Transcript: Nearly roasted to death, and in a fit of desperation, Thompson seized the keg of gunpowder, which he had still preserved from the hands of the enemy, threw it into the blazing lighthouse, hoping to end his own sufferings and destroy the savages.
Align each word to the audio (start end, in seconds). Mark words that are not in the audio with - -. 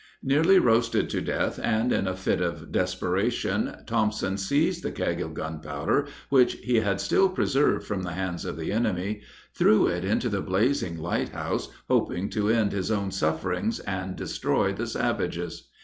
Nearly 0.23 0.57
roasted 0.57 1.11
to 1.11 1.21
death, 1.21 1.59
and 1.61 1.93
in 1.93 2.07
a 2.07 2.15
fit 2.15 2.41
of 2.41 2.71
desperation, 2.71 3.75
Thompson 3.85 4.35
seized 4.35 4.81
the 4.81 4.89
keg 4.91 5.21
of 5.21 5.35
gunpowder, 5.35 6.07
which 6.29 6.53
he 6.53 6.77
had 6.77 6.99
still 6.99 7.29
preserved 7.29 7.85
from 7.85 8.01
the 8.01 8.13
hands 8.13 8.43
of 8.43 8.57
the 8.57 8.71
enemy, 8.71 9.21
threw 9.53 9.85
it 9.85 10.03
into 10.03 10.27
the 10.27 10.41
blazing 10.41 10.97
lighthouse, 10.97 11.69
hoping 11.87 12.31
to 12.31 12.49
end 12.49 12.71
his 12.71 12.89
own 12.89 13.11
sufferings 13.11 13.79
and 13.81 14.15
destroy 14.15 14.73
the 14.73 14.87
savages. 14.87 15.69